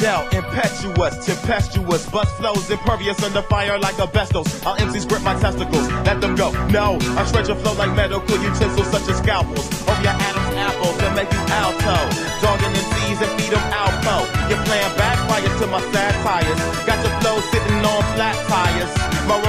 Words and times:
Del, 0.00 0.26
impetuous, 0.32 1.26
tempestuous, 1.26 2.08
bust 2.08 2.34
flows, 2.38 2.70
impervious 2.70 3.22
under 3.22 3.42
fire 3.42 3.78
like 3.78 3.98
asbestos. 3.98 4.64
Our 4.64 4.78
MCs 4.78 5.06
grip 5.06 5.22
my 5.22 5.38
testicles, 5.38 5.88
let 6.06 6.22
them 6.22 6.34
go. 6.36 6.52
No, 6.68 6.96
I 7.18 7.26
shred 7.26 7.46
your 7.46 7.56
flow 7.56 7.74
like 7.74 7.94
medical 7.94 8.38
utensils 8.42 8.90
such 8.90 9.06
as 9.10 9.18
scalpels. 9.18 9.68
Over 9.86 10.02
your 10.02 10.16
Adam's 10.16 10.56
apples 10.56 10.98
and 11.02 11.14
make 11.14 11.30
you 11.30 11.44
alto. 11.52 11.96
Dogging 12.40 12.72
MCs 12.72 13.20
and 13.20 13.40
feed 13.42 13.52
them 13.52 13.60
alpo. 13.72 14.39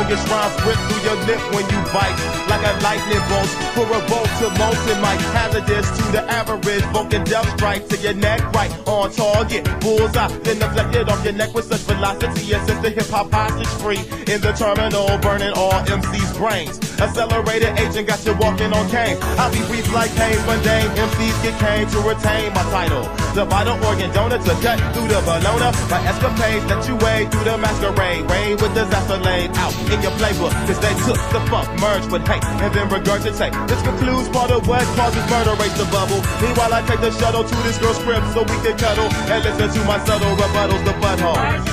My 0.00 0.06
roguish 0.06 0.30
rhymes 0.30 0.56
rip 0.64 0.78
through 0.88 1.02
your 1.04 1.16
lip 1.26 1.40
when 1.52 1.64
you 1.68 1.92
bite. 1.92 2.16
Like 2.48 2.64
a 2.64 2.72
lightning 2.82 3.20
bolt 3.28 3.48
for 3.76 3.84
a 3.84 4.00
bolt 4.08 4.30
to 4.40 4.48
molten 4.58 4.98
mic. 5.02 5.20
Hazardous 5.36 5.90
to 5.98 6.12
the 6.12 6.22
average. 6.24 6.84
Vulcan 6.84 7.22
death 7.24 7.46
strike 7.54 7.86
to 7.88 7.98
your 7.98 8.14
neck 8.14 8.40
right 8.54 8.72
on 8.88 9.12
target. 9.12 9.68
Bullseye, 9.80 10.28
then 10.38 10.58
deflected 10.58 11.10
off 11.10 11.22
your 11.22 11.34
neck 11.34 11.52
with 11.52 11.66
such 11.66 11.80
velocity. 11.80 12.54
As 12.54 12.66
if 12.70 12.80
the 12.80 12.88
hip 12.88 13.08
hop 13.08 13.30
hostage 13.30 13.68
free 13.82 14.00
in 14.32 14.40
the 14.40 14.52
terminal, 14.56 15.18
burning 15.18 15.52
all 15.52 15.78
MC's 15.86 16.34
brains. 16.38 16.89
Accelerated 17.00 17.72
agent 17.80 18.06
got 18.08 18.20
you 18.26 18.36
walking 18.36 18.72
on 18.76 18.84
cane. 18.92 19.16
I'll 19.40 19.50
be 19.50 19.64
brief 19.72 19.88
like 19.92 20.12
Hayes 20.20 20.44
mundane. 20.44 20.92
MCs 20.92 21.36
get 21.42 21.56
cane 21.56 21.88
to 21.88 21.98
retain 22.04 22.52
my 22.52 22.60
title. 22.68 23.08
The 23.32 23.44
vital 23.48 23.80
organ 23.88 24.12
donor 24.12 24.36
to 24.36 24.54
cut 24.60 24.76
through 24.92 25.08
the 25.08 25.20
balona. 25.24 25.72
My 25.88 26.00
escapades 26.04 26.64
that 26.68 26.84
you 26.84 26.96
wade 27.00 27.32
through 27.32 27.44
the 27.48 27.56
masquerade. 27.56 28.28
Rain 28.28 28.60
with 28.60 28.74
disaster 28.76 29.16
laid 29.16 29.48
out 29.56 29.72
in 29.88 30.02
your 30.04 30.12
playbook. 30.20 30.52
Cause 30.68 30.80
they 30.84 30.92
took 31.08 31.16
the 31.32 31.40
funk, 31.48 31.72
merged 31.80 32.12
with 32.12 32.26
hate, 32.28 32.44
and 32.44 32.68
then 32.74 32.86
regurgitate. 32.92 33.56
This 33.66 33.80
concludes 33.80 34.28
part 34.28 34.50
of 34.50 34.68
what 34.68 34.84
causes 34.92 35.24
murder, 35.32 35.56
race 35.56 35.76
the 35.80 35.88
bubble. 35.88 36.20
Meanwhile, 36.44 36.74
I 36.74 36.84
take 36.84 37.00
the 37.00 37.12
shuttle 37.16 37.44
to 37.44 37.56
this 37.64 37.78
girl's 37.78 37.98
crib 38.04 38.20
so 38.36 38.44
we 38.44 38.56
can 38.60 38.76
cuddle 38.76 39.08
and 39.32 39.40
listen 39.40 39.72
to 39.72 39.80
my 39.88 39.96
subtle 40.04 40.36
rebuttals, 40.36 40.84
the 40.84 40.92
butthole. 41.00 41.69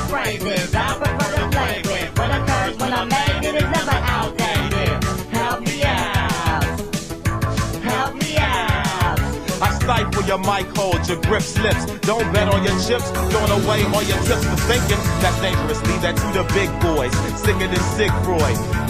Your 10.28 10.38
mic 10.40 10.68
holds, 10.76 11.08
your 11.10 11.22
grip 11.22 11.42
slips. 11.42 11.86
Don't 12.02 12.32
bet 12.34 12.54
on 12.54 12.64
your 12.64 12.78
chips, 12.80 13.10
throwing 13.32 13.64
away 13.64 13.84
all 13.94 14.04
your 14.04 14.20
tips 14.28 14.46
for 14.46 14.58
thinking. 14.68 15.00
That's 15.22 15.40
dangerous. 15.42 15.82
Leave 15.88 16.02
that 16.02 16.18
to 16.18 16.28
the 16.36 16.44
big 16.54 16.70
boys, 16.82 17.14
sicker 17.40 17.68
than 17.68 17.84
sick 17.96 18.12
Freud. 18.24 18.87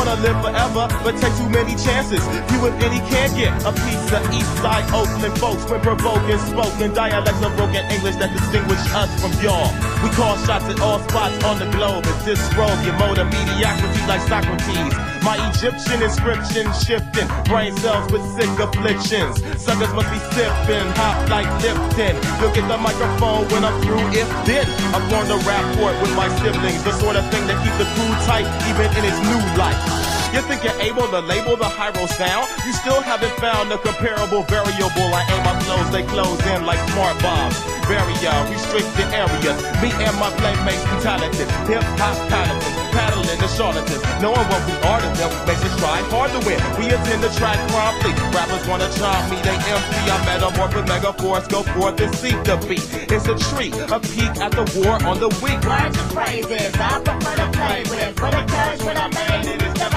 Wanna 0.00 0.16
live 0.22 0.40
forever, 0.40 0.88
but 1.04 1.12
take 1.20 1.36
too 1.36 1.50
many 1.50 1.76
chances. 1.76 2.24
You 2.48 2.64
if 2.64 2.72
any 2.80 3.04
can't 3.12 3.36
get 3.36 3.52
a 3.68 3.72
piece 3.84 4.08
of 4.16 4.24
East 4.32 4.48
Side 4.56 4.88
Oakland 4.96 5.36
folks 5.36 5.68
when 5.68 5.82
provoking 5.82 6.38
spoken 6.38 6.94
dialects 6.94 7.44
of 7.44 7.54
broken 7.54 7.84
English 7.92 8.16
that 8.16 8.32
distinguish 8.32 8.80
us 8.96 9.12
from 9.20 9.36
y'all. 9.44 9.68
We 10.00 10.08
call 10.16 10.40
shots 10.48 10.64
at 10.72 10.80
all 10.80 11.00
spots 11.04 11.44
on 11.44 11.58
the 11.58 11.68
globe 11.76 12.06
and 12.08 12.16
disrobe 12.24 12.80
your 12.80 12.96
mode 12.96 13.18
of 13.18 13.28
mediocrity 13.28 14.00
like 14.08 14.24
Socrates. 14.24 14.96
My 15.20 15.36
Egyptian 15.52 16.00
inscription 16.00 16.64
shifting, 16.72 17.28
brain 17.44 17.76
cells 17.76 18.10
with 18.10 18.24
sick 18.40 18.48
afflictions. 18.56 19.36
Suckers 19.60 19.92
must 19.92 20.08
be 20.08 20.16
sipping, 20.32 20.88
hot 20.96 21.28
like 21.28 21.44
Lipton. 21.60 22.16
Look 22.40 22.56
at 22.56 22.64
the 22.64 22.78
microphone 22.80 23.44
when 23.52 23.68
I'm 23.68 23.76
through, 23.84 24.00
if 24.16 24.28
then. 24.48 24.64
I'm 24.96 25.04
going 25.12 25.28
to 25.28 25.36
rap 25.44 25.64
for 25.76 25.92
it 25.92 26.00
with 26.00 26.16
my 26.16 26.32
siblings, 26.40 26.82
the 26.84 26.92
sort 26.96 27.16
of 27.16 27.28
thing 27.28 27.44
that 27.52 27.60
keep 27.60 27.76
the 27.76 27.84
crew 27.92 28.12
tight 28.24 28.48
even 28.72 28.88
in 28.96 29.04
its 29.04 29.20
new 29.28 29.40
life. 29.60 29.89
You 30.30 30.40
think 30.46 30.62
you're 30.62 30.80
able 30.80 31.10
to 31.10 31.20
label 31.26 31.56
the 31.56 31.66
Hiero 31.66 32.06
sound? 32.06 32.46
You 32.64 32.72
still 32.72 33.02
haven't 33.02 33.34
found 33.42 33.72
a 33.72 33.78
comparable 33.78 34.46
variable. 34.46 35.10
I 35.10 35.26
aim 35.26 35.42
my 35.42 35.58
flows, 35.66 35.90
they 35.90 36.04
close 36.06 36.38
in 36.46 36.64
like 36.64 36.78
smart 36.94 37.18
bombs. 37.18 37.58
Barrier, 37.90 38.30
uh, 38.30 38.46
restricted 38.46 39.10
areas. 39.10 39.58
Me 39.82 39.90
and 39.90 40.14
my 40.22 40.30
playmates 40.38 40.86
be 40.86 40.96
talented. 41.02 41.50
Hip 41.66 41.82
hop 41.98 42.14
paddling, 42.30 42.62
paddling 42.94 43.40
the 43.42 43.50
charlatans. 43.50 43.98
Knowing 44.22 44.46
what 44.54 44.62
we 44.70 44.74
are 44.86 45.02
to 45.02 45.10
them 45.18 45.34
makes 45.50 45.66
us 45.66 45.74
try 45.82 45.98
hard 46.14 46.30
to 46.30 46.40
win. 46.46 46.62
We 46.78 46.94
attend 46.94 47.26
the 47.26 47.30
track 47.34 47.58
promptly. 47.74 48.14
Rappers 48.30 48.62
wanna 48.70 48.86
chomp 48.94 49.26
me, 49.34 49.42
they 49.42 49.58
empty. 49.74 50.00
I 50.06 50.16
metamorph 50.30 50.86
mega 50.86 51.12
force, 51.18 51.48
go 51.50 51.66
forth 51.74 51.98
and 51.98 52.14
seek 52.14 52.38
the 52.46 52.54
beat. 52.70 52.86
It's 53.10 53.26
a 53.26 53.34
treat, 53.50 53.74
a 53.74 53.98
peek 53.98 54.38
at 54.38 54.54
the 54.54 54.62
war 54.78 54.94
on 55.02 55.18
the 55.18 55.30
weak. 55.42 55.58
Words 55.66 55.98
and 55.98 56.10
phrases 56.14 56.70
I 56.78 57.02
prefer 57.02 57.34
to 57.34 57.48
play 57.50 57.82
with. 57.90 58.14
What 58.22 58.34
occurs 58.38 58.78
when 58.86 58.96
I'm 58.96 59.10
made 59.10 59.58
it 59.58 59.89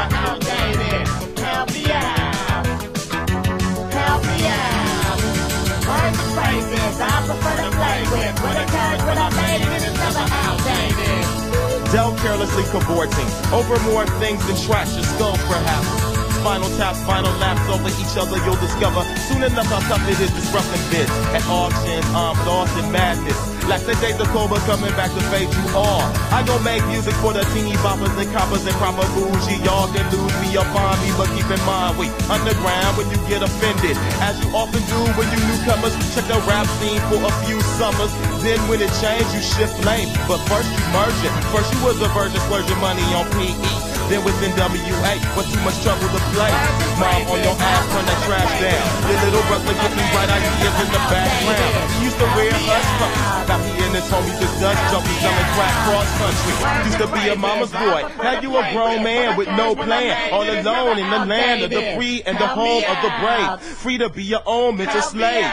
Del 12.44 12.52
carelessly 12.52 12.80
cavorting 12.80 13.54
over 13.54 13.80
more 13.90 14.06
things 14.20 14.46
than 14.48 14.58
trash 14.58 14.94
your 14.96 15.04
skull, 15.04 15.38
perhaps. 15.38 16.13
Spinal 16.44 16.68
taps, 16.76 17.00
final 17.08 17.32
laps 17.40 17.64
over 17.72 17.88
each 17.88 18.20
other, 18.20 18.36
you'll 18.44 18.60
discover 18.60 19.00
soon 19.32 19.48
enough 19.48 19.64
how 19.72 19.80
tough 19.88 20.04
it 20.12 20.20
is 20.20 20.28
disrupting 20.36 20.84
bids 20.92 21.08
at 21.32 21.40
auctions. 21.48 22.04
I'm 22.12 22.36
um, 22.36 22.44
lost 22.44 22.76
in 22.76 22.92
madness. 22.92 23.40
Like 23.72 23.88
the 23.88 23.96
days 24.04 24.20
of 24.20 24.28
Cobra 24.36 24.60
coming 24.68 24.92
back 25.00 25.08
to 25.16 25.24
fade 25.32 25.48
you 25.48 25.66
all. 25.72 26.04
I 26.36 26.44
gon' 26.44 26.60
make 26.68 26.84
music 26.92 27.16
for 27.24 27.32
the 27.32 27.48
teeny 27.56 27.80
boppers 27.80 28.12
and 28.20 28.28
coppers 28.36 28.68
and 28.68 28.76
proper 28.76 29.08
bougie. 29.16 29.56
Y'all 29.64 29.88
can 29.88 30.04
lose 30.12 30.36
me 30.44 30.52
or 30.60 30.68
find 30.76 31.00
me, 31.00 31.16
but 31.16 31.32
keep 31.32 31.48
in 31.48 31.64
mind 31.64 31.96
we 31.96 32.12
underground 32.28 33.00
when 33.00 33.08
you 33.08 33.16
get 33.32 33.40
offended. 33.40 33.96
As 34.20 34.36
you 34.44 34.52
often 34.52 34.84
do 34.84 35.00
when 35.16 35.32
you 35.32 35.40
newcomers 35.48 35.96
check 36.12 36.28
the 36.28 36.44
rap 36.44 36.68
scene 36.84 37.00
for 37.08 37.24
a 37.24 37.32
few 37.48 37.56
summers. 37.80 38.12
Then 38.44 38.60
when 38.68 38.84
it 38.84 38.92
change, 39.00 39.32
you 39.32 39.40
shift 39.40 39.80
lane. 39.88 40.12
But 40.28 40.44
first 40.52 40.68
you 40.68 40.84
merge 40.92 41.16
it. 41.24 41.32
First 41.56 41.72
you 41.72 41.80
was 41.88 42.04
a 42.04 42.12
virgin, 42.12 42.36
splurging 42.44 42.84
money 42.84 43.08
on 43.16 43.32
PE. 43.32 43.93
Then 44.12 44.24
with 44.24 44.36
NWA, 44.44 45.14
but 45.36 45.46
too 45.48 45.62
much 45.64 45.80
trouble 45.82 46.10
to 46.12 46.22
play. 46.36 46.52
Mom 47.00 47.24
on 47.32 47.40
your 47.40 47.56
ass, 47.56 47.84
turn 47.92 48.06
that 48.06 48.20
trash 48.28 48.52
down. 48.60 48.84
Your 49.08 49.20
little 49.24 49.46
brother 49.48 49.74
giving 49.74 50.08
bright 50.12 50.30
ideas 50.30 50.76
in 50.84 50.90
the 50.92 51.02
background. 51.08 52.04
Used 52.04 52.20
to 52.20 52.28
wear 52.36 52.52
hush 52.52 52.90
puppies. 53.00 53.48
Now 53.48 53.60
he 53.64 53.72
and 53.84 53.96
his 53.96 54.08
homies 54.12 54.38
just 54.40 54.56
dust 54.60 54.82
junkies 54.92 55.20
selling 55.24 55.50
crack 55.56 55.76
cross 55.88 56.10
country. 56.20 56.56
Used 56.88 57.00
to 57.00 57.08
be 57.16 57.24
a 57.32 57.36
mama's 57.36 57.72
boy. 57.72 58.02
Now 58.20 58.40
you 58.42 58.50
a 58.58 58.64
grown 58.72 59.04
man 59.04 59.38
with 59.38 59.48
no 59.56 59.76
plan. 59.76 60.34
All 60.34 60.44
alone 60.44 61.00
in 61.00 61.10
the 61.10 61.26
land 61.26 61.64
of 61.64 61.70
the 61.72 61.96
free 61.96 62.22
and 62.26 62.38
the 62.38 62.48
home 62.48 62.84
of 62.84 62.98
the 63.02 63.12
brave. 63.24 63.62
Free 63.62 63.98
to 63.98 64.10
be 64.10 64.24
your 64.24 64.44
own 64.46 64.78
mental 64.78 65.02
slave. 65.02 65.48